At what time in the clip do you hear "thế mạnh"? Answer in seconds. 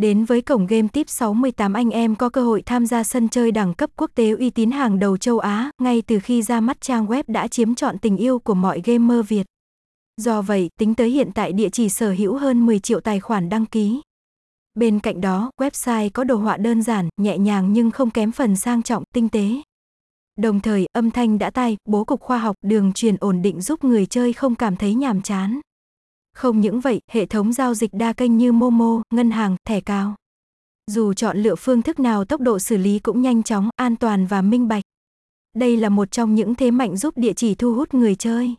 36.54-36.96